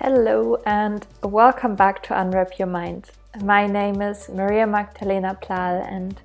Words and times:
Hello 0.00 0.62
and 0.64 1.04
welcome 1.24 1.74
back 1.74 2.04
to 2.04 2.20
Unwrap 2.20 2.56
Your 2.56 2.68
Mind. 2.68 3.10
My 3.42 3.66
name 3.66 4.00
is 4.00 4.28
Maria 4.28 4.64
Magdalena 4.64 5.36
Plal, 5.42 5.82
and 5.82 6.22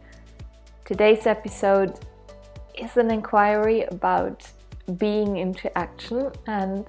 today's 0.85 1.25
episode 1.25 1.97
is 2.77 2.97
an 2.97 3.09
inquiry 3.09 3.81
about 3.85 4.47
being 4.97 5.37
into 5.37 5.75
action, 5.75 6.31
and 6.45 6.85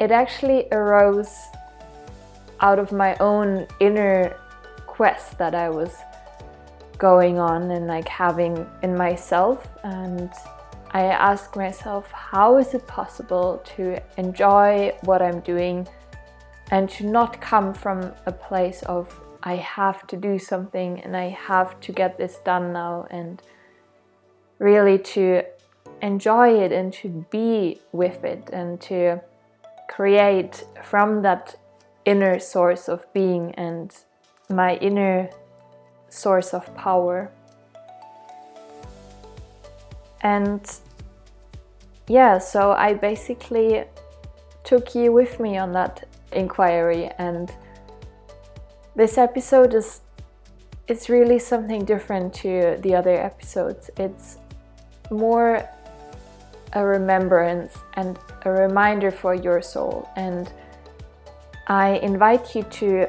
it 0.00 0.10
actually 0.10 0.68
arose 0.72 1.36
out 2.60 2.78
of 2.78 2.90
my 2.90 3.14
own 3.16 3.66
inner 3.78 4.40
quest 4.86 5.36
that 5.36 5.54
I 5.54 5.68
was 5.68 5.94
going 6.96 7.38
on 7.38 7.70
and 7.72 7.86
like 7.86 8.08
having 8.08 8.66
in 8.82 8.96
myself 8.96 9.68
and 9.84 10.30
I 10.92 11.04
ask 11.04 11.54
myself 11.56 12.10
how 12.12 12.56
is 12.56 12.74
it 12.74 12.86
possible 12.86 13.62
to 13.76 14.00
enjoy 14.16 14.96
what 15.02 15.20
I'm 15.20 15.40
doing 15.40 15.86
and 16.70 16.88
to 16.90 17.06
not 17.06 17.40
come 17.40 17.74
from 17.74 18.12
a 18.26 18.32
place 18.32 18.82
of 18.84 19.20
I 19.42 19.56
have 19.56 20.06
to 20.08 20.16
do 20.16 20.38
something 20.38 21.00
and 21.00 21.16
I 21.16 21.28
have 21.28 21.78
to 21.80 21.92
get 21.92 22.18
this 22.18 22.38
done 22.44 22.72
now 22.72 23.06
and 23.10 23.40
really 24.58 24.98
to 24.98 25.42
enjoy 26.02 26.58
it 26.60 26.72
and 26.72 26.92
to 26.94 27.24
be 27.30 27.80
with 27.92 28.24
it 28.24 28.50
and 28.52 28.80
to 28.82 29.20
create 29.88 30.64
from 30.82 31.22
that 31.22 31.56
inner 32.04 32.38
source 32.38 32.88
of 32.88 33.10
being 33.12 33.54
and 33.54 33.94
my 34.48 34.76
inner 34.76 35.30
source 36.08 36.54
of 36.54 36.74
power. 36.74 37.30
And 40.22 40.60
yeah, 42.08 42.38
so 42.38 42.72
I 42.72 42.94
basically 42.94 43.84
took 44.64 44.94
you 44.94 45.12
with 45.12 45.38
me 45.40 45.58
on 45.58 45.72
that 45.72 46.08
inquiry 46.32 47.10
and 47.18 47.52
this 48.96 49.16
episode 49.16 49.74
is 49.74 50.00
it's 50.88 51.08
really 51.08 51.38
something 51.38 51.84
different 51.84 52.32
to 52.32 52.78
the 52.80 52.94
other 52.94 53.14
episodes. 53.14 53.90
It's 53.98 54.38
more 55.10 55.68
a 56.72 56.84
remembrance 56.84 57.76
and 57.94 58.18
a 58.42 58.50
reminder 58.50 59.10
for 59.10 59.34
your 59.34 59.60
soul 59.60 60.08
and 60.16 60.50
I 61.66 61.98
invite 61.98 62.54
you 62.54 62.62
to 62.62 63.06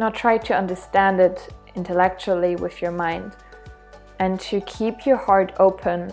not 0.00 0.14
try 0.14 0.38
to 0.38 0.54
understand 0.54 1.20
it 1.20 1.48
intellectually 1.76 2.56
with 2.56 2.82
your 2.82 2.90
mind 2.90 3.32
and 4.18 4.40
to 4.40 4.60
keep 4.62 5.06
your 5.06 5.16
heart 5.16 5.52
open 5.58 6.12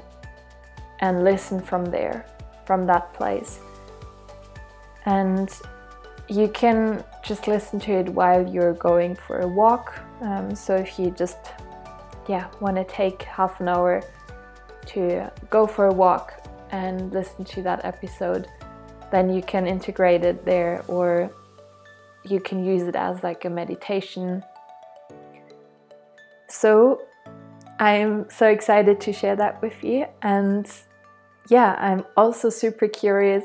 and 1.03 1.25
listen 1.25 1.59
from 1.59 1.83
there, 1.83 2.25
from 2.65 2.87
that 2.87 3.13
place. 3.13 3.59
And 5.05 5.49
you 6.29 6.47
can 6.47 7.03
just 7.21 7.45
listen 7.45 7.77
to 7.81 7.91
it 7.91 8.07
while 8.07 8.47
you're 8.47 8.73
going 8.75 9.13
for 9.13 9.39
a 9.39 9.47
walk. 9.47 9.99
Um, 10.21 10.55
so 10.55 10.75
if 10.75 10.97
you 10.97 11.11
just, 11.11 11.51
yeah, 12.29 12.47
want 12.61 12.77
to 12.77 12.85
take 12.85 13.21
half 13.23 13.59
an 13.59 13.67
hour 13.67 14.01
to 14.85 15.29
go 15.49 15.67
for 15.67 15.87
a 15.87 15.93
walk 15.93 16.41
and 16.71 17.11
listen 17.11 17.43
to 17.43 17.61
that 17.63 17.83
episode, 17.83 18.47
then 19.11 19.29
you 19.29 19.41
can 19.41 19.67
integrate 19.67 20.23
it 20.23 20.45
there 20.45 20.85
or 20.87 21.29
you 22.23 22.39
can 22.39 22.63
use 22.63 22.83
it 22.83 22.95
as 22.95 23.21
like 23.23 23.43
a 23.43 23.49
meditation. 23.49 24.41
So 26.47 27.01
I'm 27.77 28.29
so 28.29 28.47
excited 28.47 29.01
to 29.01 29.11
share 29.11 29.35
that 29.35 29.61
with 29.61 29.83
you. 29.83 30.05
And 30.21 30.65
yeah, 31.49 31.75
I'm 31.79 32.05
also 32.15 32.49
super 32.49 32.87
curious 32.87 33.43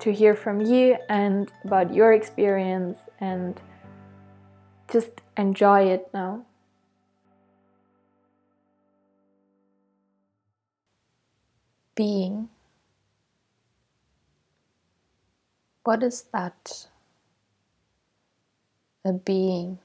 to 0.00 0.12
hear 0.12 0.34
from 0.34 0.60
you 0.60 0.96
and 1.08 1.50
about 1.64 1.94
your 1.94 2.12
experience 2.12 2.98
and 3.20 3.60
just 4.90 5.20
enjoy 5.36 5.84
it 5.84 6.08
now. 6.14 6.44
Being. 11.94 12.48
What 15.84 16.02
is 16.02 16.24
that? 16.32 16.86
a 19.04 19.12
being. 19.12 19.78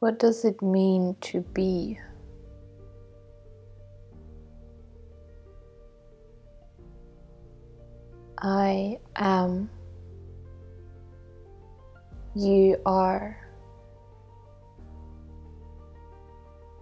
What 0.00 0.18
does 0.18 0.44
it 0.44 0.62
mean 0.62 1.16
to 1.22 1.40
be? 1.40 1.98
I 8.40 8.98
am. 9.16 9.68
You 12.36 12.80
are. 12.86 13.36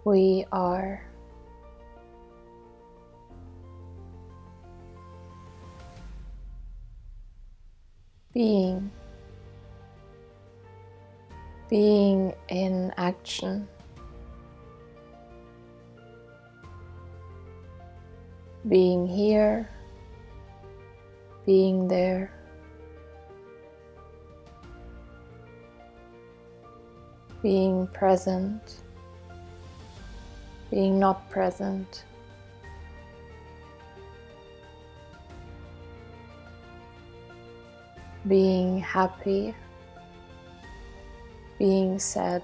We 0.04 0.44
are. 0.52 1.06
being, 8.36 8.90
being 11.68 12.32
in 12.48 12.92
action, 12.96 13.68
being 18.68 19.06
here, 19.06 19.68
being 21.44 21.88
there. 21.88 22.32
Being 27.42 27.86
present, 27.88 28.82
being 30.70 30.98
not 30.98 31.30
present. 31.30 32.04
being 38.28 38.80
happy, 38.80 39.54
being 41.58 41.98
sad. 41.98 42.42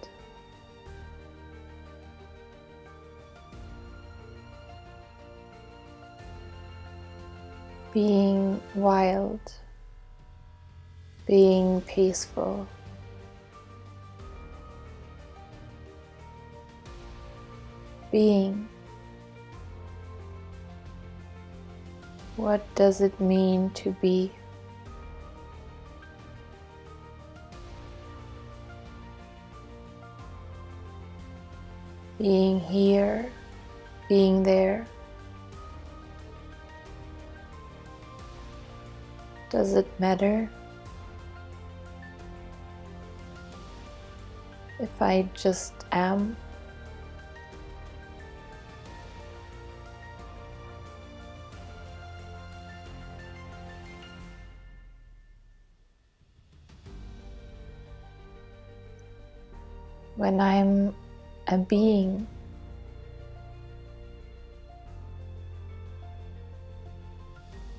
Being 7.92 8.60
wild, 8.74 9.40
being 11.26 11.82
peaceful. 11.82 12.66
Being. 18.10 18.68
What 22.36 22.62
does 22.74 23.02
it 23.02 23.18
mean 23.20 23.70
to 23.70 23.90
be? 24.00 24.32
Being 32.18 32.60
here, 32.60 33.30
being 34.08 34.42
there. 34.42 34.86
Does 39.50 39.74
it 39.74 39.86
matter 40.00 40.50
if 44.78 45.02
I 45.02 45.28
just 45.34 45.74
am? 45.92 46.36
When 60.16 60.40
I'm 60.40 60.94
being. 61.58 62.26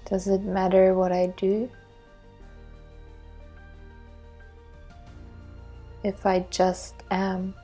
Does 0.05 0.27
it 0.27 0.41
matter 0.43 0.93
what 0.93 1.11
I 1.11 1.27
do? 1.37 1.69
If 6.03 6.25
I 6.25 6.45
just 6.51 6.95
am. 7.09 7.55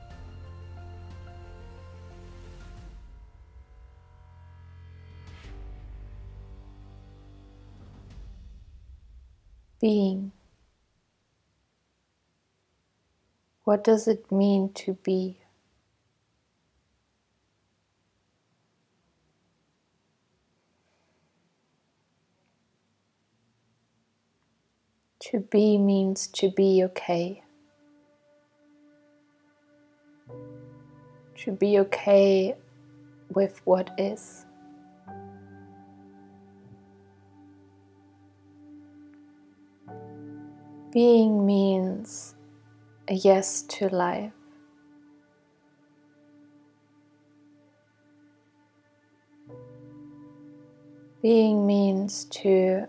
Being. 9.80 10.32
What 13.64 13.84
does 13.84 14.08
it 14.08 14.32
mean 14.32 14.72
to 14.72 14.94
be? 14.94 15.38
To 25.30 25.38
be 25.38 25.78
means 25.78 26.26
to 26.26 26.50
be 26.50 26.82
okay. 26.82 27.44
To 31.36 31.52
be 31.52 31.78
okay 31.78 32.56
with 33.32 33.60
what 33.64 33.92
is. 33.96 34.44
Being 40.90 41.46
means 41.46 42.34
a 43.06 43.14
yes 43.14 43.62
to 43.68 43.88
life. 43.88 44.32
Being 51.22 51.68
means 51.68 52.24
to 52.24 52.88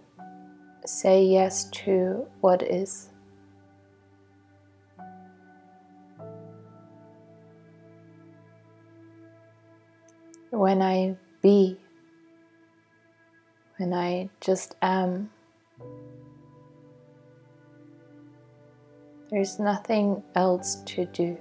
say 0.85 1.23
yes 1.23 1.65
to 1.65 2.27
what 2.41 2.61
is. 2.63 3.09
When 10.49 10.81
I 10.81 11.15
be, 11.41 11.77
when 13.77 13.93
I 13.93 14.29
just 14.41 14.75
am, 14.81 15.29
there's 19.29 19.59
nothing 19.59 20.21
else 20.35 20.75
to 20.87 21.05
do. 21.05 21.37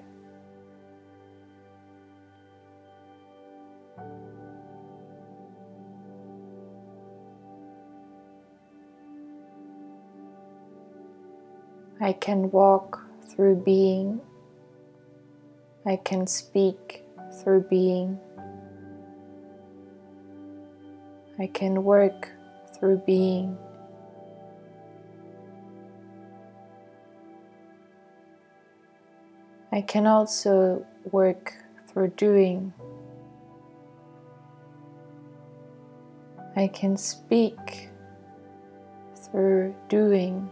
I 12.03 12.15
can 12.15 12.51
walk 12.51 12.99
through 13.29 13.57
being. 13.57 14.23
I 15.85 15.97
can 15.97 16.27
speak 16.27 17.05
through 17.43 17.67
being. 17.69 18.19
I 21.39 21.47
can 21.47 21.85
work 21.85 22.31
through 22.75 23.03
being. 23.05 23.59
I 29.71 29.83
can 29.83 30.07
also 30.07 30.87
work 31.13 31.53
through 31.87 32.13
doing. 32.17 32.73
I 36.57 36.67
can 36.69 36.97
speak 36.97 37.91
through 39.17 39.75
doing. 39.91 40.51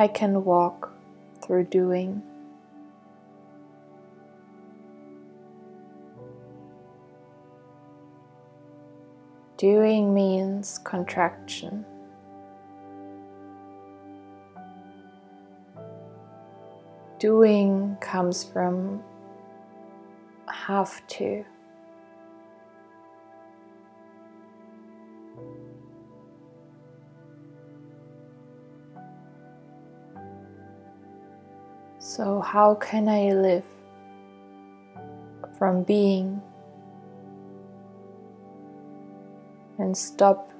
I 0.00 0.06
can 0.06 0.44
walk 0.44 0.92
through 1.42 1.64
doing. 1.64 2.22
Doing 9.56 10.14
means 10.14 10.78
contraction. 10.78 11.84
Doing 17.18 17.96
comes 18.00 18.44
from 18.44 19.02
have 20.46 21.04
to. 21.08 21.44
So, 32.08 32.40
how 32.40 32.74
can 32.74 33.06
I 33.06 33.34
live 33.34 33.64
from 35.58 35.82
being 35.82 36.40
and 39.76 39.94
stop 39.94 40.50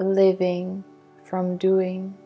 living 0.00 0.82
from 1.22 1.56
doing? 1.56 2.18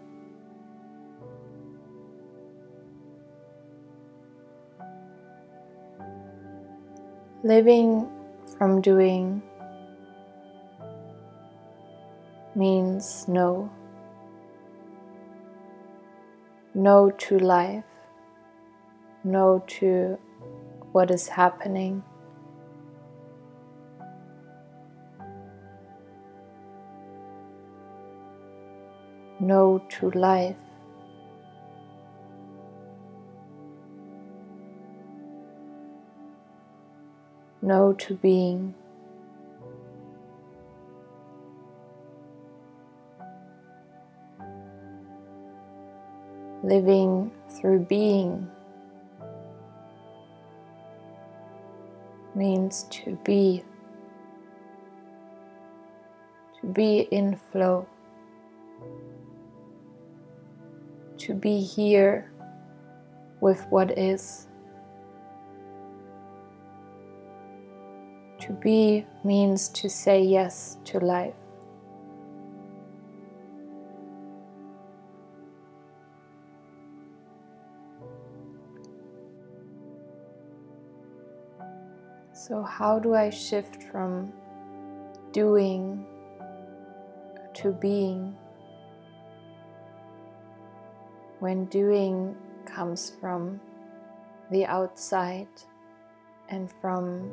Living 7.45 8.09
from 8.57 8.81
doing 8.81 9.43
means 12.55 13.29
no. 13.29 13.71
No 16.75 17.11
to 17.11 17.39
life 17.39 17.92
no 19.25 19.63
to 19.67 20.19
what 20.93 21.11
is 21.11 21.29
happening. 21.29 22.03
No 29.39 29.83
to 29.91 30.11
life. 30.11 30.57
No 37.61 37.93
to 37.93 38.15
being. 38.17 38.75
Living 46.65 47.31
through 47.49 47.81
being. 47.81 48.49
Means 52.35 52.85
to 52.91 53.19
be, 53.25 53.65
to 56.61 56.67
be 56.67 57.09
in 57.11 57.37
flow, 57.51 57.87
to 61.19 61.35
be 61.35 61.61
here 61.61 62.33
with 63.41 63.67
what 63.71 63.97
is. 63.99 64.47
To 68.41 68.53
be 68.53 69.07
means 69.23 69.69
to 69.69 69.89
say 69.89 70.23
yes 70.23 70.79
to 70.85 70.99
life. 70.99 71.42
So, 82.53 82.63
how 82.63 82.99
do 82.99 83.15
I 83.15 83.31
shift 83.31 83.83
from 83.85 84.31
doing 85.33 86.05
to 87.55 87.73
being 87.73 88.37
when 91.39 91.65
doing 91.73 92.37
comes 92.67 93.09
from 93.19 93.59
the 94.51 94.67
outside 94.67 95.49
and 96.51 96.71
from 96.83 97.33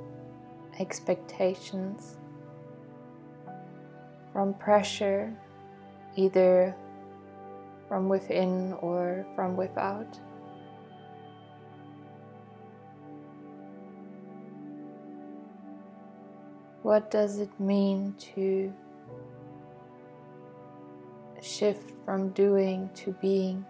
expectations, 0.80 2.16
from 4.32 4.54
pressure, 4.54 5.34
either 6.16 6.74
from 7.90 8.08
within 8.08 8.72
or 8.82 9.26
from 9.36 9.58
without? 9.58 10.18
What 16.90 17.12
does 17.12 17.38
it 17.38 17.52
mean 17.60 18.16
to 18.34 18.74
shift 21.40 21.92
from 22.04 22.30
doing 22.30 22.90
to 22.96 23.12
being? 23.22 23.64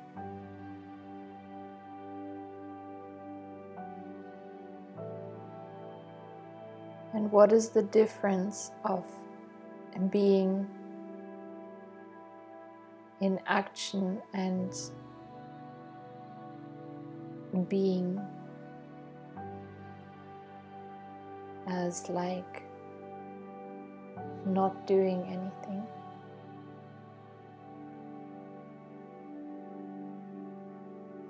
And 7.14 7.30
what 7.30 7.52
is 7.52 7.68
the 7.68 7.84
difference 7.84 8.72
of 8.86 9.04
being 10.10 10.66
in 13.20 13.38
action 13.48 14.22
and 14.34 14.74
being 17.68 18.18
as 21.68 22.10
like 22.10 22.69
not 24.46 24.88
doing 24.88 25.24
anything. 25.24 25.86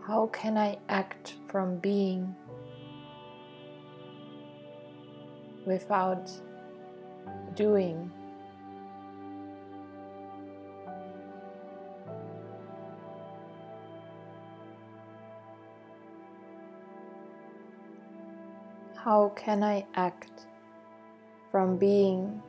How 0.06 0.28
can 0.34 0.58
I 0.58 0.78
act 0.90 1.36
from 1.48 1.78
being 1.78 2.36
without 5.66 6.32
doing? 7.56 8.12
How 18.96 19.32
can 19.36 19.64
I 19.64 19.86
act 19.96 20.48
from 21.52 21.78
being 21.78 22.42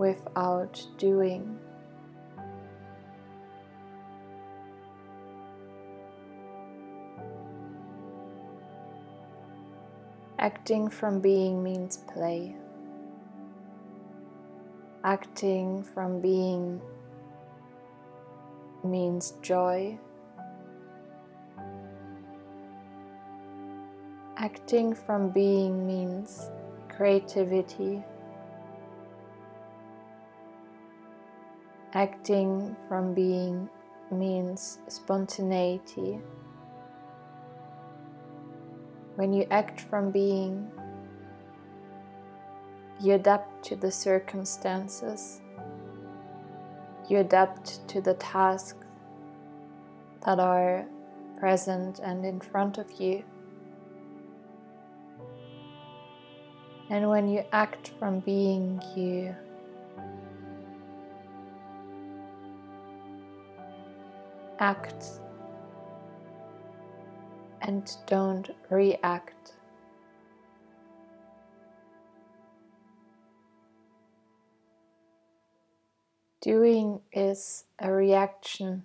without 0.00 0.82
doing? 0.96 1.58
Acting 10.38 10.88
from 10.88 11.20
being 11.20 11.62
means 11.62 11.98
play. 11.98 12.56
Acting 15.04 15.82
from 15.82 16.20
being 16.22 16.80
means 18.82 19.34
joy. 19.42 19.98
Acting 24.38 24.94
from 24.94 25.28
being 25.28 25.86
means 25.86 26.48
creativity. 26.88 28.02
Acting 31.92 32.76
from 32.88 33.14
being 33.14 33.68
means 34.12 34.78
spontaneity. 34.86 36.20
When 39.16 39.32
you 39.32 39.44
act 39.50 39.80
from 39.80 40.12
being, 40.12 40.70
you 43.00 43.14
adapt 43.14 43.64
to 43.64 43.76
the 43.76 43.90
circumstances, 43.90 45.40
you 47.08 47.18
adapt 47.18 47.88
to 47.88 48.00
the 48.00 48.14
tasks 48.14 48.86
that 50.24 50.38
are 50.38 50.86
present 51.40 51.98
and 51.98 52.24
in 52.24 52.38
front 52.38 52.78
of 52.78 52.88
you. 53.00 53.24
And 56.88 57.08
when 57.08 57.26
you 57.28 57.42
act 57.52 57.92
from 57.98 58.20
being, 58.20 58.80
you 58.94 59.34
act 64.60 65.04
and 67.62 67.90
don't 68.06 68.50
react. 68.68 69.54
Doing 76.42 77.00
is 77.12 77.64
a 77.78 77.90
reaction 77.90 78.84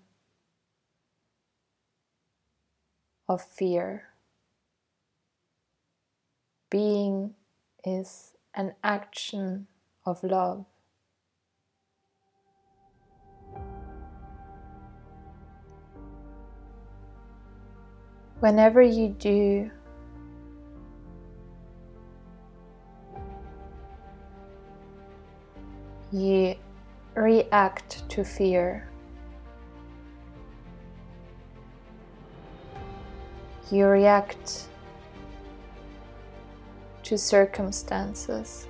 of 3.30 3.42
fear. 3.42 4.10
Being 6.70 7.36
is 7.86 8.34
an 8.54 8.76
action 8.84 9.68
of 10.06 10.24
love. 10.24 10.66
Whenever 18.46 18.80
you 18.80 19.10
do 19.10 19.72
you 26.12 26.54
react 27.16 28.08
to 28.08 28.24
fear. 28.24 28.88
You 33.72 33.88
react 33.88 34.68
to 37.02 37.18
circumstances. 37.18 38.68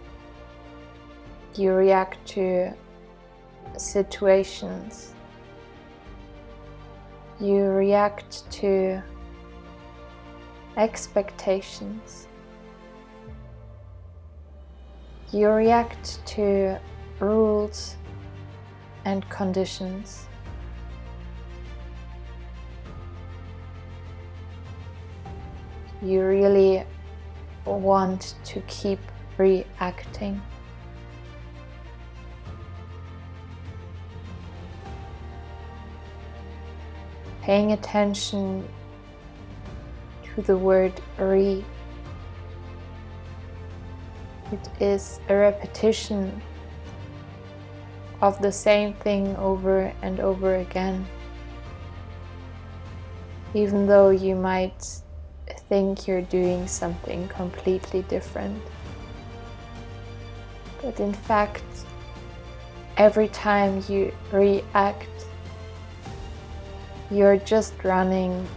You 1.55 1.74
react 1.74 2.25
to 2.27 2.72
situations. 3.75 5.13
You 7.41 7.65
react 7.65 8.50
to 8.51 9.03
expectations. 10.77 12.27
You 15.32 15.50
react 15.50 16.25
to 16.27 16.79
rules 17.20 17.96
and 19.05 19.27
conditions. 19.29 20.27
You 26.01 26.24
really 26.24 26.86
want 27.65 28.36
to 28.46 28.62
keep 28.67 29.00
reacting. 29.38 30.41
Paying 37.41 37.72
attention 37.74 38.67
to 40.36 40.42
the 40.42 40.58
word 40.58 40.94
re. 41.18 41.63
It 44.51 44.70
is 44.80 45.20
a 45.30 45.36
repetition 45.36 46.42
of 48.22 48.42
the 48.42 48.51
same 48.51 48.94
thing 48.94 49.36
over 49.38 49.94
and 50.01 50.20
over 50.20 50.58
again. 50.58 51.06
Even 53.54 53.88
though 53.88 54.10
you 54.10 54.36
might 54.36 55.01
think 55.70 56.08
you're 56.08 56.22
doing 56.22 56.68
something 56.68 57.27
completely 57.30 58.04
different. 58.04 58.62
But 60.82 61.00
in 61.00 61.13
fact, 61.13 61.63
every 62.98 63.30
time 63.30 63.84
you 63.88 64.13
react, 64.32 65.10
you're 67.10 67.38
just 67.38 67.74
running 67.84 68.48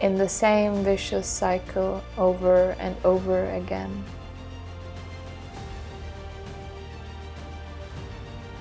in 0.00 0.16
the 0.16 0.28
same 0.28 0.84
vicious 0.84 1.26
cycle 1.26 2.02
over 2.18 2.76
and 2.78 2.94
over 3.04 3.50
again. 3.50 4.04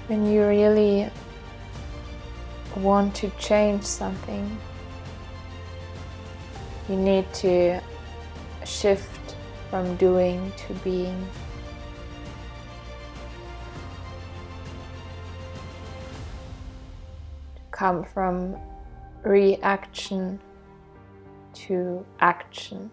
When 0.08 0.26
you 0.32 0.46
really 0.46 1.10
want 2.78 3.16
to 3.16 3.30
change 3.32 3.84
something, 3.84 4.58
you 6.88 6.96
need 6.96 7.32
to 7.34 7.82
shift 8.64 9.36
from 9.70 9.96
doing 9.98 10.54
to 10.56 10.74
being. 10.76 11.28
Come 17.72 18.06
from 18.06 18.56
reaction 19.24 20.40
to 21.56 22.06
action. 22.20 22.92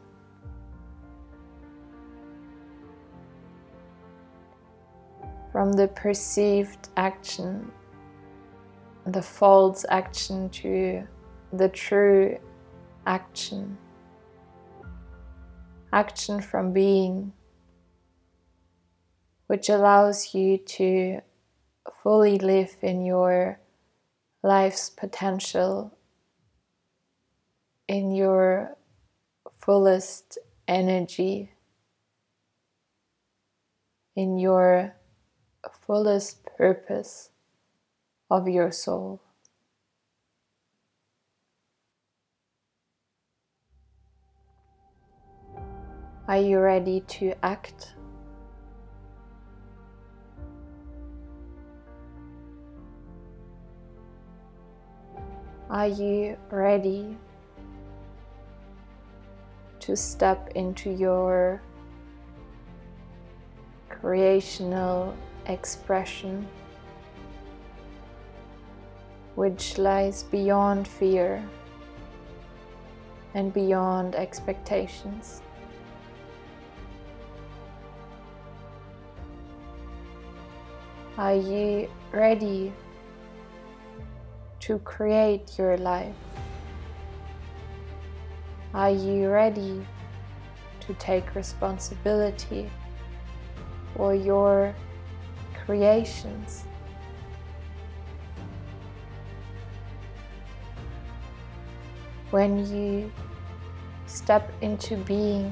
From 5.50 5.73
the 5.73 5.88
perceived 5.88 6.88
action, 6.97 7.71
the 9.07 9.21
false 9.21 9.85
action 9.90 10.49
to 10.50 11.07
the 11.52 11.69
true 11.69 12.38
action. 13.07 13.76
Action 15.92 16.40
from 16.40 16.73
being, 16.73 17.33
which 19.49 19.69
allows 19.69 20.35
you 20.35 20.57
to 20.57 21.21
fully 22.02 22.38
live 22.38 22.76
in 22.81 23.04
your 23.04 23.61
life's 24.42 24.88
potential 24.88 25.92
in 27.92 28.11
your 28.11 28.75
fullest 29.58 30.38
energy, 30.66 31.52
in 34.16 34.38
your 34.38 34.96
fullest 35.87 36.42
purpose 36.56 37.28
of 38.30 38.49
your 38.49 38.72
soul. 38.72 39.20
Are 46.26 46.40
you 46.40 46.61
ready 46.61 47.00
to 47.18 47.34
act? 47.44 47.94
Are 55.68 55.88
you 55.88 56.38
ready 56.50 57.18
to 59.82 59.96
step 59.96 60.52
into 60.54 60.90
your 60.90 61.60
creational 63.88 65.12
expression, 65.46 66.46
which 69.34 69.78
lies 69.78 70.22
beyond 70.22 70.86
fear 70.86 71.42
and 73.34 73.52
beyond 73.52 74.14
expectations. 74.14 75.42
Are 81.18 81.34
you 81.34 81.90
ready 82.12 82.72
to 84.60 84.78
create 84.78 85.58
your 85.58 85.76
life? 85.76 86.14
Are 88.75 88.91
you 88.91 89.29
ready 89.29 89.87
to 90.81 90.95
take 90.95 91.35
responsibility 91.35 92.71
for 93.95 94.14
your 94.14 94.75
creations? 95.67 96.64
When 102.31 102.67
you 102.67 103.12
step 104.07 104.50
into 104.62 104.97
being, 104.97 105.50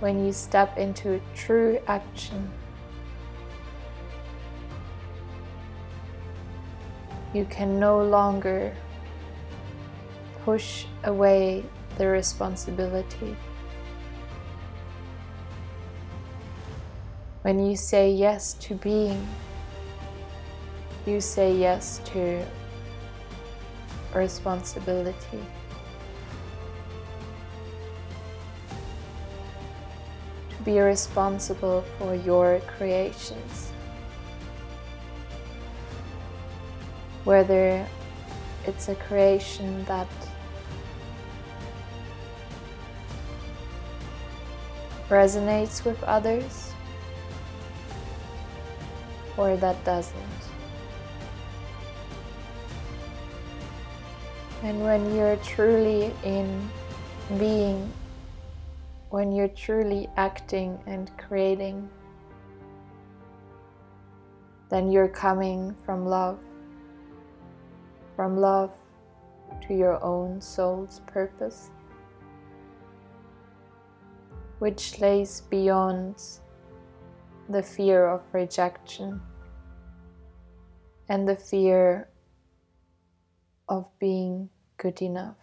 when 0.00 0.26
you 0.26 0.32
step 0.32 0.76
into 0.76 1.20
true 1.36 1.78
action, 1.86 2.50
you 7.32 7.44
can 7.44 7.78
no 7.78 8.02
longer 8.02 8.74
push 10.46 10.86
away 11.02 11.64
the 11.98 12.06
responsibility. 12.06 13.34
When 17.42 17.66
you 17.66 17.74
say 17.74 18.12
yes 18.12 18.52
to 18.60 18.76
being, 18.76 19.26
you 21.04 21.20
say 21.20 21.52
yes 21.52 22.00
to 22.12 22.46
responsibility. 24.14 25.42
To 30.50 30.62
be 30.64 30.78
responsible 30.78 31.82
for 31.98 32.14
your 32.14 32.60
creations. 32.78 33.72
Whether 37.24 37.84
it's 38.64 38.88
a 38.88 38.94
creation 38.94 39.84
that 39.86 40.06
resonates 45.08 45.84
with 45.84 46.02
others 46.04 46.72
or 49.36 49.56
that 49.56 49.82
doesn't. 49.84 50.16
And 54.62 54.82
when 54.82 55.14
you're 55.14 55.36
truly 55.36 56.12
in 56.24 56.68
being, 57.38 57.92
when 59.10 59.30
you're 59.30 59.48
truly 59.48 60.08
acting 60.16 60.78
and 60.86 61.10
creating, 61.18 61.88
then 64.70 64.90
you're 64.90 65.08
coming 65.08 65.76
from 65.84 66.06
love, 66.06 66.38
from 68.16 68.38
love 68.38 68.72
to 69.68 69.74
your 69.74 70.02
own 70.02 70.40
soul's 70.40 71.00
purpose 71.06 71.70
which 74.58 74.98
lays 75.00 75.42
beyond 75.42 76.22
the 77.48 77.62
fear 77.62 78.06
of 78.08 78.22
rejection 78.32 79.20
and 81.08 81.28
the 81.28 81.36
fear 81.36 82.08
of 83.68 83.86
being 83.98 84.48
good 84.76 85.00
enough. 85.02 85.36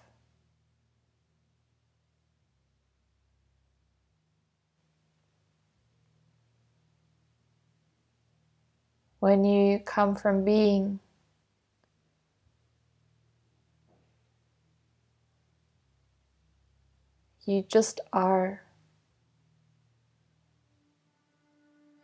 When 9.20 9.46
you 9.46 9.80
come 9.80 10.16
from 10.16 10.44
being, 10.44 11.00
you 17.46 17.64
just 17.64 18.02
are. 18.12 18.64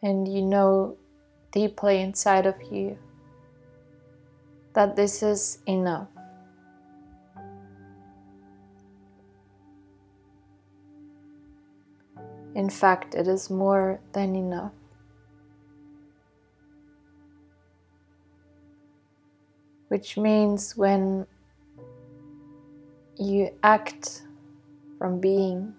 And 0.01 0.27
you 0.27 0.41
know 0.41 0.95
deeply 1.51 2.01
inside 2.01 2.45
of 2.45 2.55
you 2.71 2.97
that 4.73 4.95
this 4.95 5.23
is 5.23 5.59
enough. 5.65 6.07
In 12.55 12.69
fact, 12.69 13.15
it 13.15 13.27
is 13.27 13.49
more 13.49 13.99
than 14.13 14.35
enough. 14.35 14.73
Which 19.87 20.17
means 20.17 20.77
when 20.77 21.25
you 23.17 23.51
act 23.63 24.23
from 24.97 25.19
being 25.19 25.73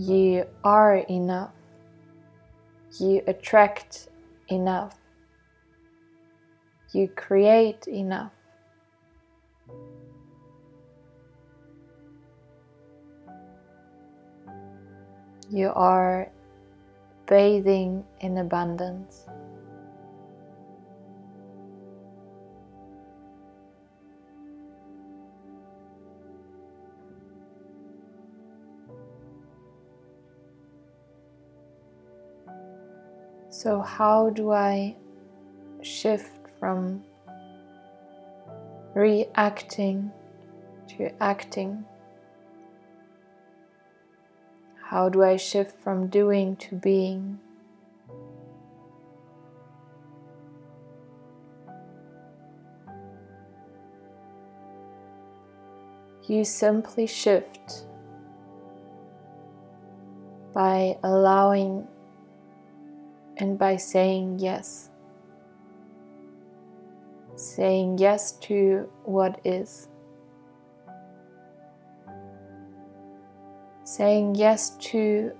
You 0.00 0.46
are 0.64 0.96
enough. 1.10 1.52
You 2.98 3.20
attract 3.26 4.08
enough. 4.48 4.96
You 6.94 7.06
create 7.08 7.86
enough. 7.86 8.32
You 15.50 15.70
are 15.74 16.30
bathing 17.26 18.02
in 18.20 18.38
abundance. 18.38 19.26
So, 33.62 33.82
how 33.82 34.30
do 34.30 34.52
I 34.52 34.96
shift 35.82 36.48
from 36.58 37.04
reacting 38.94 40.10
to 40.88 41.10
acting? 41.22 41.84
How 44.82 45.10
do 45.10 45.22
I 45.22 45.36
shift 45.36 45.76
from 45.76 46.06
doing 46.06 46.56
to 46.56 46.76
being? 46.76 47.38
You 56.26 56.44
simply 56.44 57.06
shift 57.06 57.84
by 60.54 60.96
allowing 61.02 61.86
and 63.40 63.58
by 63.58 63.76
saying 63.76 64.38
yes. 64.38 64.90
Saying 67.36 67.98
yes 67.98 68.32
to 68.42 68.88
what 69.04 69.40
is. 69.44 69.88
Saying 73.84 74.34
yes 74.34 74.76
to 74.90 75.32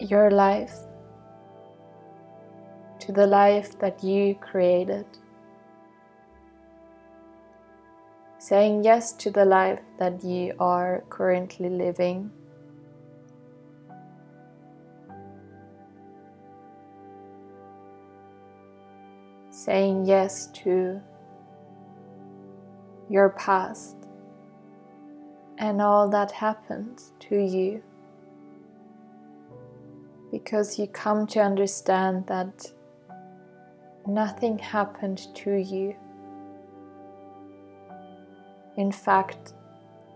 your 0.00 0.30
life, 0.30 0.74
to 2.98 3.12
the 3.12 3.26
life 3.26 3.78
that 3.78 4.02
you 4.02 4.34
created. 4.34 5.06
Saying 8.38 8.82
yes 8.82 9.12
to 9.12 9.30
the 9.30 9.44
life 9.44 9.80
that 9.98 10.24
you 10.24 10.54
are 10.58 11.04
currently 11.08 11.68
living. 11.68 12.32
Saying 19.64 20.04
yes 20.04 20.46
to 20.48 21.00
your 23.08 23.30
past 23.30 23.96
and 25.58 25.80
all 25.80 26.08
that 26.08 26.32
happened 26.32 27.00
to 27.20 27.36
you 27.36 27.82
because 30.32 30.78
you 30.78 30.86
come 30.88 31.26
to 31.26 31.38
understand 31.40 32.26
that 32.26 32.72
nothing 34.06 34.58
happened 34.58 35.28
to 35.34 35.54
you. 35.54 35.94
In 38.76 38.90
fact, 38.90 39.52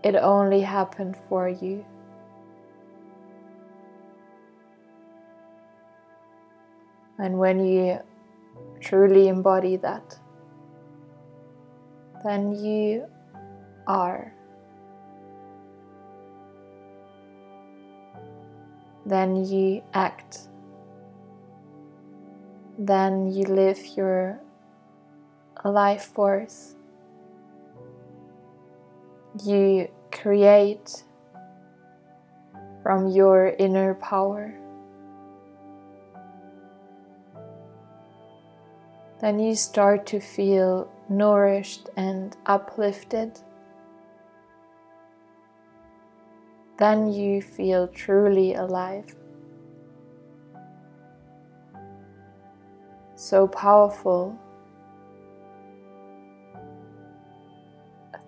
it 0.03 0.15
only 0.15 0.61
happened 0.61 1.15
for 1.29 1.47
you. 1.47 1.85
And 7.19 7.37
when 7.37 7.63
you 7.65 7.99
truly 8.79 9.27
embody 9.27 9.77
that, 9.77 10.17
then 12.23 12.53
you 12.53 13.05
are. 13.87 14.33
then 19.07 19.45
you 19.45 19.81
act, 19.93 20.49
then 22.77 23.31
you 23.31 23.43
live 23.43 23.79
your 23.95 24.37
life 25.63 26.11
force. 26.13 26.75
You 29.45 29.87
create 30.11 31.03
from 32.83 33.07
your 33.07 33.55
inner 33.57 33.93
power. 33.95 34.53
Then 39.19 39.39
you 39.39 39.55
start 39.55 40.05
to 40.07 40.19
feel 40.19 40.91
nourished 41.09 41.89
and 41.97 42.37
uplifted. 42.45 43.39
Then 46.77 47.11
you 47.11 47.41
feel 47.41 47.87
truly 47.87 48.53
alive. 48.53 49.15
So 53.15 53.47
powerful 53.47 54.37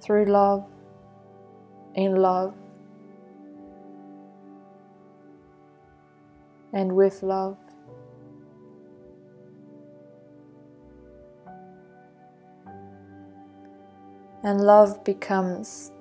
through 0.02 0.26
love, 0.26 0.66
in 1.94 2.16
love, 2.16 2.56
and 6.74 6.96
with 6.96 7.22
love. 7.22 7.58
And 14.44 14.62
love 14.62 15.04
becomes 15.04 15.92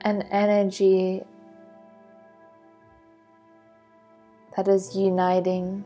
an 0.00 0.22
energy 0.30 1.22
that 4.56 4.66
is 4.66 4.96
uniting. 4.96 5.84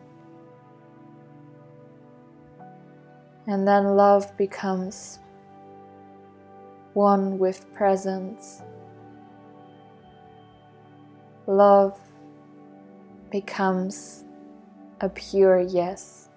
And 3.46 3.68
then 3.68 3.96
love 3.96 4.34
becomes 4.36 5.18
one 6.94 7.38
with 7.38 7.70
presence. 7.74 8.62
Love 11.46 11.98
becomes 13.30 14.24
a 15.02 15.08
pure 15.08 15.60
yes. 15.60 16.28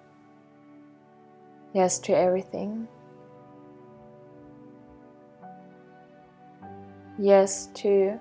Yes 1.74 2.00
to 2.00 2.18
everything. 2.18 2.88
Yes 7.20 7.70
to 7.76 8.20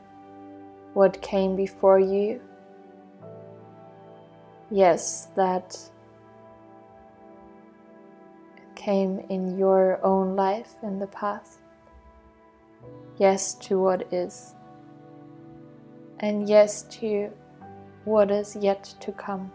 what 0.92 1.20
came 1.22 1.56
before 1.56 1.98
you. 1.98 2.40
Yes, 4.70 5.28
that 5.34 5.78
came 8.74 9.20
in 9.30 9.58
your 9.58 9.98
own 10.04 10.36
life 10.36 10.74
in 10.82 10.98
the 10.98 11.06
past. 11.06 11.60
Yes 13.16 13.54
to 13.54 13.80
what 13.80 14.12
is. 14.12 14.54
And 16.20 16.46
yes 16.46 16.82
to 17.00 17.30
what 18.04 18.30
is 18.30 18.54
yet 18.56 18.94
to 19.00 19.12
come. 19.12 19.50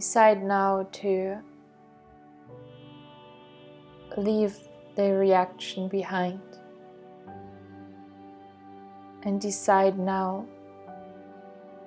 Decide 0.00 0.42
now 0.42 0.88
to 0.92 1.36
leave 4.16 4.56
the 4.96 5.12
reaction 5.12 5.88
behind 5.88 6.40
and 9.24 9.38
decide 9.38 9.98
now 9.98 10.46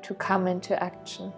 to 0.03 0.13
come 0.13 0.45
into 0.45 0.77
action. 0.83 1.33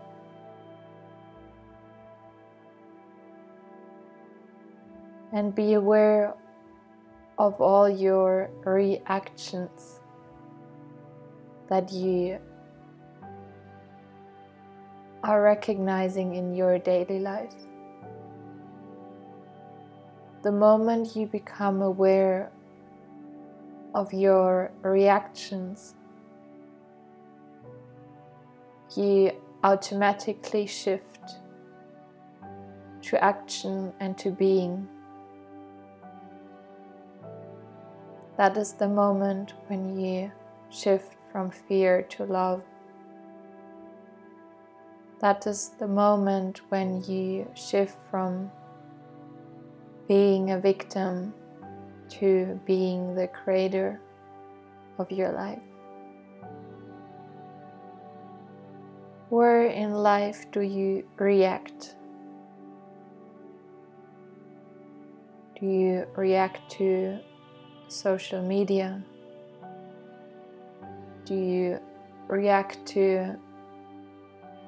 And 5.32 5.56
be 5.56 5.76
aware 5.76 6.34
of 7.38 7.62
all 7.62 7.88
your 7.88 8.50
reactions 8.66 10.02
that 11.70 11.94
you 11.94 12.40
are 15.26 15.42
recognizing 15.42 16.36
in 16.36 16.54
your 16.54 16.78
daily 16.78 17.20
life. 17.20 17.56
The 20.44 20.52
moment 20.52 21.16
you 21.16 21.26
become 21.26 21.82
aware 21.82 22.52
of 23.96 24.14
your 24.14 24.72
reactions, 24.84 25.96
you 28.96 29.32
automatically 29.64 30.68
shift 30.68 31.38
to 33.02 33.24
action 33.24 33.92
and 34.00 34.16
to 34.20 34.30
being. 34.30 34.88
That 38.38 38.58
is 38.58 38.74
the 38.74 38.88
moment 38.88 39.54
when 39.68 39.98
you 39.98 40.32
shift 40.70 41.16
from 41.32 41.50
fear 41.50 42.04
to 42.04 42.26
love. 42.26 42.62
That 45.26 45.48
is 45.48 45.72
the 45.80 45.88
moment 45.88 46.62
when 46.70 47.04
you 47.06 47.50
shift 47.56 47.98
from 48.12 48.52
being 50.08 50.52
a 50.52 50.60
victim 50.60 51.34
to 52.20 52.60
being 52.68 53.16
the 53.16 53.28
creator 53.28 54.00
of 55.00 55.12
your 55.12 55.32
life. 55.32 55.64
Where 59.30 59.66
in 59.66 59.96
life 59.96 60.46
do 60.52 60.62
you 60.62 61.08
react? 61.18 61.96
Do 65.60 65.66
you 65.66 66.06
react 66.16 66.70
to 66.78 67.18
social 67.88 68.44
media? 68.44 69.02
Do 71.24 71.34
you 71.34 71.80
react 72.28 72.86
to 72.94 73.40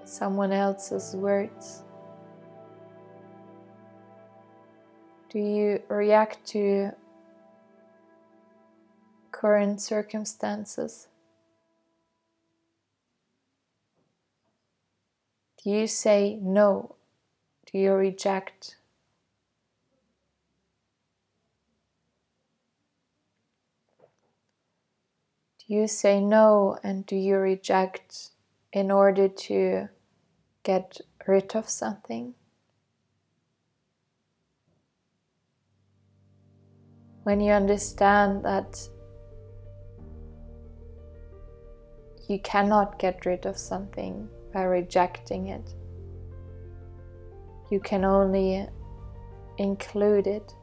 someone 0.07 0.51
else's 0.51 1.15
words? 1.15 1.83
Do 5.29 5.39
you 5.39 5.81
react 5.89 6.45
to 6.47 6.91
current 9.31 9.81
circumstances? 9.81 11.09
Do 15.63 15.69
you 15.69 15.87
say 15.87 16.39
no? 16.41 16.95
Do 17.71 17.77
you 17.77 17.91
reject? 17.91 18.77
Do 25.59 25.73
you 25.73 25.87
say 25.87 26.21
no 26.21 26.77
and 26.81 27.05
do 27.05 27.17
you 27.17 27.35
reject 27.35 28.29
in 28.71 28.89
order 28.89 29.27
to 29.27 29.89
get 30.67 30.99
rid 31.27 31.55
of 31.55 31.69
something? 31.69 32.33
When 37.23 37.39
you 37.39 37.53
understand 37.53 38.43
that 38.43 38.77
you 42.27 42.39
cannot 42.39 42.99
get 42.99 43.25
rid 43.25 43.45
of 43.45 43.57
something 43.57 44.27
by 44.53 44.63
rejecting 44.63 45.47
it, 45.47 45.73
you 47.71 47.79
can 47.79 48.03
only 48.03 48.67
include 49.57 50.27
it. 50.27 50.53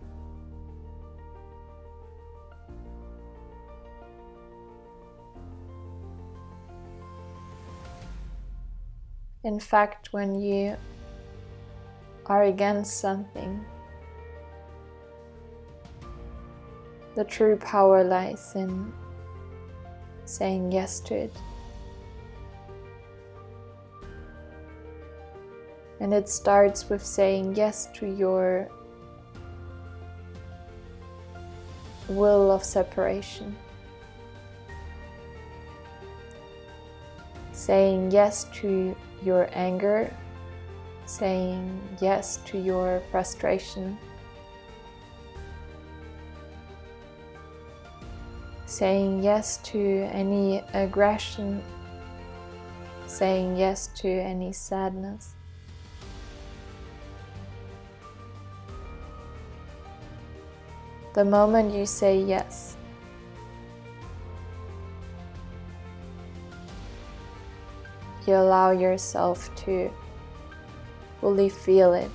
In 9.44 9.60
fact, 9.60 10.12
when 10.12 10.40
you 10.40 10.76
are 12.26 12.44
against 12.44 12.98
something, 12.98 13.62
the 17.14 17.24
true 17.24 17.56
power 17.56 18.02
lies 18.02 18.54
in 18.56 18.90
saying 20.24 20.72
yes 20.72 20.98
to 21.00 21.14
it. 21.14 21.36
And 26.00 26.12
it 26.12 26.28
starts 26.28 26.88
with 26.88 27.04
saying 27.04 27.54
yes 27.54 27.88
to 27.94 28.06
your 28.06 28.68
will 32.08 32.50
of 32.50 32.64
separation. 32.64 33.54
saying 37.64 38.10
yes 38.10 38.44
to 38.52 38.94
your 39.24 39.48
anger, 39.52 40.12
saying 41.06 41.80
yes 42.00 42.38
to 42.46 42.58
your 42.58 43.02
frustration, 43.10 43.98
saying 48.66 49.22
yes 49.22 49.58
to 49.58 49.78
any 50.12 50.62
aggression, 50.72 51.62
saying 53.06 53.56
yes 53.56 53.88
to 53.94 54.08
any 54.08 54.52
sadness. 54.52 55.34
The 61.14 61.24
moment 61.24 61.72
you 61.72 61.86
say 61.86 62.20
yes, 62.20 62.76
you 68.26 68.34
allow 68.34 68.70
yourself 68.70 69.54
to 69.64 69.90
fully 71.20 71.48
feel 71.48 71.92
it 71.94 72.10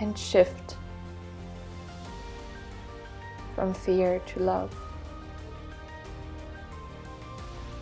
and 0.00 0.18
shift 0.18 0.76
from 3.54 3.72
fear 3.72 4.20
to 4.26 4.40
love. 4.40 4.74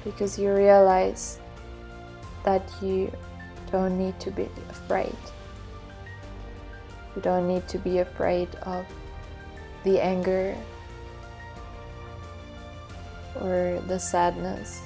Because 0.05 0.39
you 0.39 0.53
realize 0.53 1.39
that 2.45 2.63
you 2.83 3.11
don't 3.71 3.97
need 3.97 4.19
to 4.21 4.31
be 4.31 4.49
afraid. 4.69 5.17
You 7.17 7.23
don't 7.23 7.47
need 7.47 7.67
to 7.69 7.79
be 7.79 7.99
afraid 7.99 8.49
of 8.63 8.85
the 9.85 10.01
anger 10.01 10.57
or 13.41 13.83
the 13.87 13.99
sadness. 13.99 14.83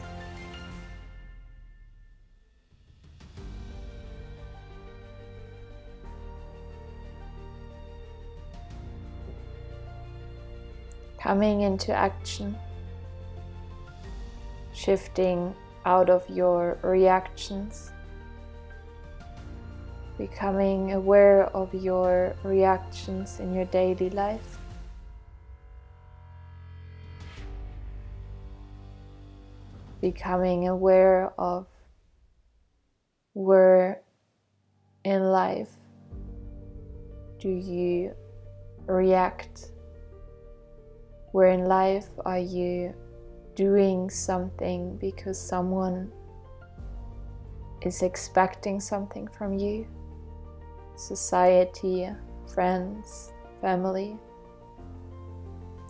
Coming 11.27 11.63
into 11.63 11.93
action, 11.93 12.57
shifting 14.73 15.53
out 15.85 16.09
of 16.09 16.23
your 16.31 16.79
reactions, 16.83 17.91
becoming 20.17 20.93
aware 20.93 21.47
of 21.47 21.75
your 21.75 22.33
reactions 22.45 23.41
in 23.41 23.53
your 23.53 23.65
daily 23.65 24.09
life. 24.11 24.59
Becoming 30.01 30.69
aware 30.69 31.33
of 31.37 31.67
where 33.33 34.01
in 35.03 35.25
life 35.25 35.73
do 37.41 37.49
you 37.49 38.15
react 38.87 39.73
where 41.37 41.51
in 41.51 41.67
life 41.67 42.09
are 42.25 42.39
you 42.39 42.95
doing 43.55 44.09
something 44.09 44.97
because 44.97 45.39
someone 45.39 46.11
is 47.83 48.01
expecting 48.01 48.81
something 48.81 49.29
from 49.29 49.53
you? 49.59 49.87
Society, 50.97 52.09
friends, 52.55 53.35
family, 53.61 54.17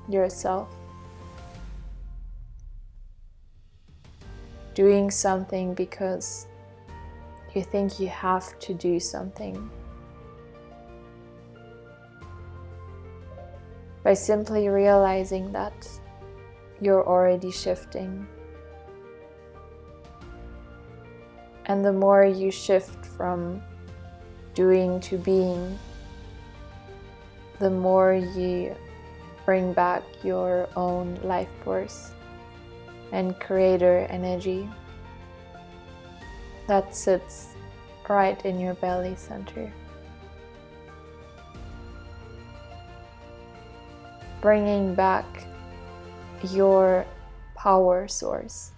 yourself. 0.08 0.68
Doing 4.74 5.12
something 5.12 5.74
because 5.74 6.48
you 7.54 7.62
think 7.62 8.00
you 8.00 8.08
have 8.08 8.58
to 8.58 8.74
do 8.74 8.98
something 8.98 9.70
by 14.06 14.14
simply 14.14 14.68
realizing 14.68 15.50
that 15.50 15.74
you're 16.80 17.04
already 17.04 17.50
shifting. 17.50 18.24
And 21.64 21.84
the 21.84 21.92
more 21.92 22.24
you 22.24 22.52
shift 22.52 23.04
from 23.04 23.60
doing 24.54 25.00
to 25.00 25.18
being, 25.18 25.76
the 27.58 27.68
more 27.68 28.14
you 28.14 28.76
bring 29.44 29.72
back 29.72 30.04
your 30.22 30.68
own 30.76 31.18
life 31.24 31.50
force 31.64 32.12
and 33.10 33.34
creator 33.40 34.06
energy 34.08 34.70
that 36.68 36.94
sits 36.94 37.56
right 38.08 38.40
in 38.46 38.60
your 38.60 38.74
belly 38.74 39.16
center. 39.16 39.72
Bringing 44.46 44.94
back 44.94 45.26
your 46.52 47.04
power 47.56 48.06
source. 48.06 48.70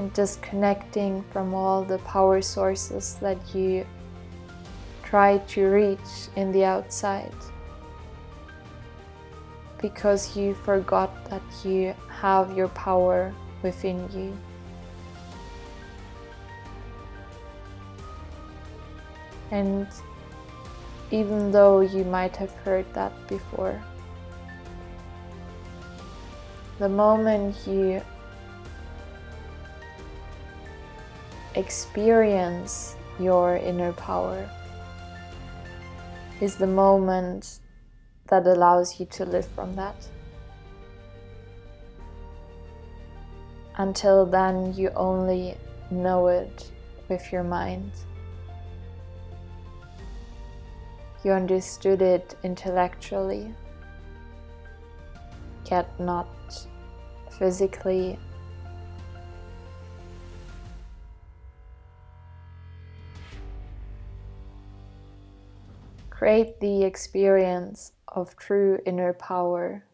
And 0.00 0.12
disconnecting 0.12 1.22
from 1.30 1.54
all 1.54 1.84
the 1.84 1.98
power 1.98 2.42
sources 2.42 3.14
that 3.20 3.38
you 3.54 3.86
try 5.04 5.38
to 5.38 5.66
reach 5.66 6.10
in 6.34 6.50
the 6.50 6.64
outside 6.64 7.40
because 9.80 10.36
you 10.36 10.54
forgot 10.54 11.30
that 11.30 11.46
you 11.64 11.94
have 12.08 12.56
your 12.56 12.68
power 12.70 13.32
within 13.62 14.10
you. 14.10 14.36
And 19.50 19.86
even 21.10 21.50
though 21.50 21.80
you 21.80 22.04
might 22.04 22.36
have 22.36 22.52
heard 22.64 22.86
that 22.94 23.12
before, 23.28 23.80
the 26.78 26.88
moment 26.88 27.56
you 27.66 28.00
experience 31.54 32.94
your 33.18 33.56
inner 33.56 33.92
power 33.92 34.48
is 36.40 36.56
the 36.56 36.66
moment 36.66 37.58
that 38.28 38.46
allows 38.46 38.98
you 38.98 39.06
to 39.06 39.24
live 39.24 39.46
from 39.46 39.74
that. 39.76 39.96
Until 43.76 44.24
then, 44.24 44.72
you 44.74 44.90
only 44.90 45.56
know 45.90 46.28
it 46.28 46.70
with 47.08 47.32
your 47.32 47.42
mind. 47.42 47.90
You 51.22 51.32
understood 51.32 52.00
it 52.00 52.34
intellectually, 52.42 53.54
yet 55.70 56.00
not 56.00 56.28
physically. 57.38 58.18
Create 66.08 66.58
the 66.60 66.84
experience 66.84 67.92
of 68.08 68.36
true 68.36 68.78
inner 68.86 69.12
power 69.12 69.84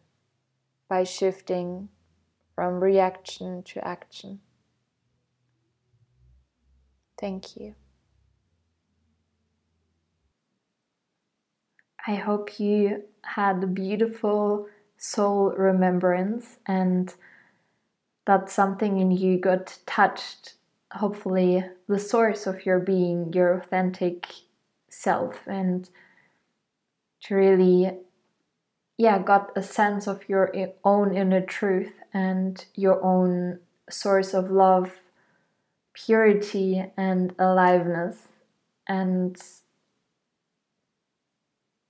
by 0.87 1.03
shifting 1.03 1.89
from 2.55 2.81
reaction 2.81 3.63
to 3.63 3.85
action. 3.85 4.39
Thank 7.19 7.57
you. 7.57 7.75
I 12.07 12.15
hope 12.15 12.57
you 12.57 13.03
had 13.23 13.61
a 13.61 13.67
beautiful 13.67 14.67
soul 14.97 15.51
remembrance 15.51 16.57
and 16.65 17.13
that 18.25 18.49
something 18.49 18.99
in 18.99 19.11
you 19.11 19.37
got 19.37 19.77
touched. 19.85 20.53
Hopefully, 20.91 21.65
the 21.89 21.99
source 21.99 22.47
of 22.47 22.65
your 22.65 22.79
being, 22.79 23.33
your 23.33 23.57
authentic 23.57 24.25
self, 24.87 25.41
and 25.45 25.89
to 27.23 27.35
really, 27.35 27.91
yeah, 28.97 29.19
got 29.19 29.51
a 29.57 29.61
sense 29.61 30.07
of 30.07 30.29
your 30.29 30.53
own 30.85 31.13
inner 31.13 31.41
truth 31.41 31.91
and 32.13 32.65
your 32.73 33.03
own 33.03 33.59
source 33.89 34.33
of 34.33 34.49
love, 34.49 35.01
purity, 35.93 36.85
and 36.95 37.35
aliveness. 37.37 38.29
And 38.87 39.37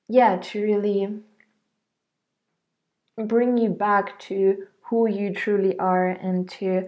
yeah, 0.08 0.38
to 0.38 0.62
really 0.62 1.20
bring 3.18 3.58
you 3.58 3.70
back 3.70 4.20
to 4.20 4.68
who 4.90 5.10
you 5.10 5.34
truly 5.34 5.78
are 5.80 6.08
and 6.08 6.50
to 6.50 6.88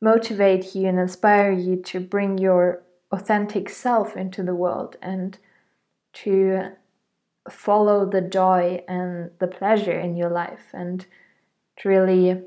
motivate 0.00 0.74
you 0.74 0.86
and 0.86 0.98
inspire 0.98 1.50
you 1.50 1.76
to 1.76 2.00
bring 2.00 2.36
your 2.38 2.82
authentic 3.10 3.68
self 3.68 4.16
into 4.16 4.42
the 4.42 4.54
world 4.54 4.96
and 5.00 5.38
to 6.12 6.72
follow 7.48 8.04
the 8.04 8.20
joy 8.20 8.82
and 8.88 9.30
the 9.38 9.46
pleasure 9.46 9.98
in 9.98 10.16
your 10.16 10.30
life 10.30 10.66
and 10.72 11.06
to 11.78 11.88
really 11.88 12.42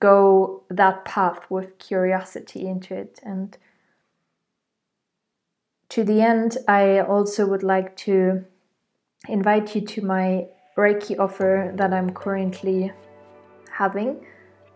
go 0.00 0.62
that 0.70 1.04
path 1.04 1.50
with 1.50 1.78
curiosity 1.78 2.66
into 2.66 2.94
it. 2.94 3.20
And 3.22 3.56
to 5.90 6.04
the 6.04 6.22
end, 6.22 6.56
I 6.66 7.00
also 7.00 7.46
would 7.46 7.62
like 7.62 7.96
to 7.98 8.44
invite 9.28 9.74
you 9.74 9.80
to 9.80 10.02
my 10.02 10.46
Reiki 10.76 11.18
offer 11.18 11.72
that 11.74 11.92
I'm 11.92 12.10
currently 12.10 12.92
having. 13.70 14.24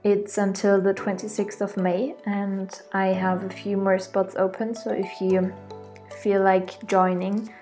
It's 0.03 0.39
until 0.39 0.81
the 0.81 0.95
26th 0.95 1.61
of 1.61 1.77
May, 1.77 2.15
and 2.25 2.71
I 2.93 3.09
have 3.09 3.45
a 3.45 3.51
few 3.51 3.77
more 3.77 3.99
spots 3.99 4.35
open. 4.37 4.75
So 4.75 4.91
if 4.91 5.21
you 5.21 5.53
feel 6.23 6.43
like 6.43 6.87
joining 6.87 7.53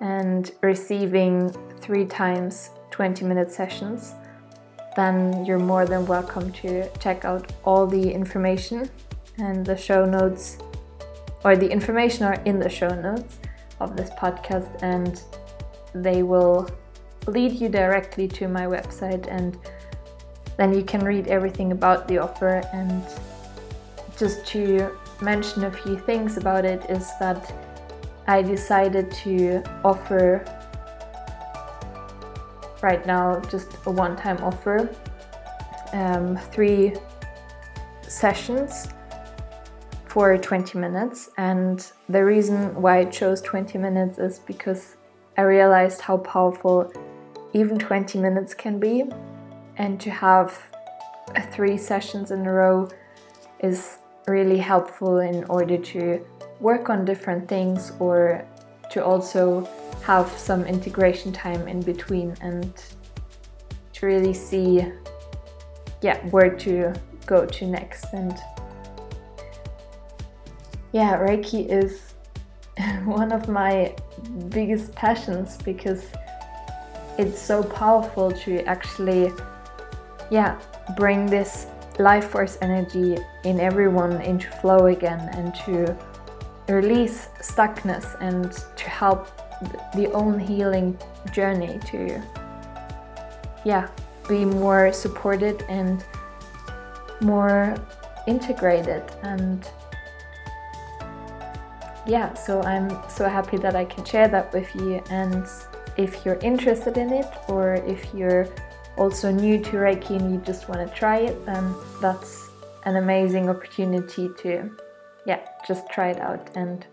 and 0.00 0.50
receiving 0.62 1.50
three 1.80 2.06
times 2.06 2.70
20 2.90 3.24
minute 3.24 3.50
sessions, 3.52 4.14
then 4.96 5.44
you're 5.44 5.58
more 5.58 5.86
than 5.86 6.06
welcome 6.06 6.50
to 6.52 6.88
check 6.98 7.24
out 7.24 7.52
all 7.64 7.86
the 7.86 8.10
information 8.10 8.90
and 9.38 9.64
the 9.64 9.76
show 9.76 10.04
notes, 10.04 10.58
or 11.44 11.56
the 11.56 11.70
information 11.70 12.24
are 12.24 12.40
in 12.44 12.58
the 12.58 12.68
show 12.68 12.88
notes 12.88 13.38
of 13.80 13.96
this 13.96 14.10
podcast, 14.10 14.82
and 14.82 15.22
they 15.94 16.22
will 16.22 16.68
lead 17.26 17.52
you 17.52 17.68
directly 17.68 18.26
to 18.28 18.48
my 18.48 18.66
website, 18.66 19.26
and 19.28 19.58
then 20.56 20.74
you 20.74 20.82
can 20.82 21.04
read 21.04 21.28
everything 21.28 21.72
about 21.72 22.08
the 22.08 22.18
offer. 22.18 22.62
And 22.72 23.02
just 24.16 24.46
to 24.48 24.96
mention 25.20 25.64
a 25.64 25.70
few 25.70 25.98
things 25.98 26.36
about 26.36 26.64
it 26.64 26.88
is 26.90 27.10
that 27.20 27.52
I 28.26 28.42
decided 28.42 29.10
to 29.24 29.62
offer 29.84 30.44
right 32.82 33.06
now 33.06 33.40
just 33.48 33.68
a 33.86 33.90
one 33.90 34.16
time 34.16 34.38
offer 34.42 34.90
um, 35.92 36.36
three 36.36 36.94
sessions 38.08 38.88
for 40.06 40.36
20 40.36 40.78
minutes. 40.78 41.30
And 41.38 41.84
the 42.08 42.24
reason 42.24 42.74
why 42.80 42.98
I 42.98 43.04
chose 43.06 43.40
20 43.40 43.78
minutes 43.78 44.18
is 44.18 44.38
because 44.40 44.96
I 45.36 45.42
realized 45.42 46.00
how 46.00 46.18
powerful 46.18 46.92
even 47.52 47.78
20 47.78 48.18
minutes 48.18 48.54
can 48.54 48.78
be. 48.78 49.04
And 49.76 50.00
to 50.00 50.10
have 50.10 50.60
uh, 51.34 51.40
three 51.52 51.78
sessions 51.78 52.30
in 52.30 52.46
a 52.46 52.52
row 52.52 52.88
is 53.60 53.98
really 54.26 54.58
helpful 54.58 55.18
in 55.18 55.44
order 55.44 55.78
to 55.78 56.24
work 56.60 56.90
on 56.90 57.04
different 57.04 57.48
things 57.48 57.92
or 57.98 58.44
to 58.90 59.04
also 59.04 59.68
have 60.02 60.28
some 60.30 60.64
integration 60.64 61.32
time 61.32 61.66
in 61.66 61.80
between 61.80 62.36
and 62.40 62.72
to 63.92 64.06
really 64.06 64.34
see 64.34 64.86
yeah 66.02 66.18
where 66.28 66.50
to 66.50 66.92
go 67.24 67.46
to 67.46 67.66
next 67.66 68.06
and 68.12 68.36
yeah 70.92 71.16
reiki 71.16 71.68
is 71.68 72.11
one 73.04 73.32
of 73.32 73.48
my 73.48 73.94
biggest 74.48 74.94
passions 74.94 75.56
because 75.58 76.04
it's 77.18 77.40
so 77.40 77.62
powerful 77.62 78.30
to 78.30 78.64
actually 78.64 79.30
yeah 80.30 80.58
bring 80.96 81.26
this 81.26 81.66
life 81.98 82.30
force 82.30 82.56
energy 82.62 83.18
in 83.44 83.60
everyone 83.60 84.20
into 84.22 84.48
flow 84.60 84.86
again 84.86 85.28
and 85.34 85.54
to 85.54 85.96
release 86.68 87.28
stuckness 87.40 88.16
and 88.20 88.52
to 88.76 88.88
help 88.88 89.28
the 89.94 90.10
own 90.12 90.38
healing 90.38 90.98
journey 91.32 91.78
to 91.86 92.20
yeah 93.64 93.88
be 94.28 94.44
more 94.44 94.92
supported 94.92 95.62
and 95.68 96.04
more 97.20 97.74
integrated 98.26 99.02
and 99.22 99.70
yeah 102.06 102.32
so 102.34 102.60
i'm 102.62 102.90
so 103.08 103.28
happy 103.28 103.56
that 103.56 103.74
i 103.76 103.84
can 103.84 104.04
share 104.04 104.28
that 104.28 104.52
with 104.52 104.74
you 104.74 105.02
and 105.10 105.46
if 105.96 106.24
you're 106.24 106.38
interested 106.38 106.96
in 106.96 107.12
it 107.12 107.30
or 107.48 107.74
if 107.74 108.12
you're 108.14 108.46
also 108.96 109.30
new 109.30 109.58
to 109.58 109.72
reiki 109.76 110.10
and 110.10 110.32
you 110.32 110.40
just 110.40 110.68
want 110.68 110.86
to 110.86 110.94
try 110.94 111.18
it 111.18 111.46
then 111.46 111.74
that's 112.00 112.48
an 112.84 112.96
amazing 112.96 113.48
opportunity 113.48 114.28
to 114.38 114.70
yeah 115.26 115.40
just 115.66 115.88
try 115.90 116.10
it 116.10 116.20
out 116.20 116.50
and 116.56 116.86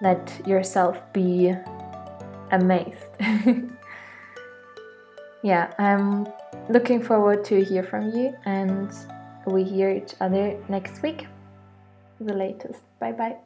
let 0.00 0.46
yourself 0.46 1.00
be 1.12 1.54
amazed. 2.50 3.06
yeah, 5.42 5.72
I'm 5.78 6.26
looking 6.68 7.02
forward 7.02 7.44
to 7.46 7.64
hear 7.64 7.82
from 7.82 8.10
you 8.10 8.36
and 8.44 8.90
we 9.46 9.64
hear 9.64 9.90
each 9.90 10.14
other 10.20 10.56
next 10.68 11.02
week. 11.02 11.26
The 12.20 12.34
latest. 12.34 12.80
Bye 12.98 13.12
bye. 13.12 13.45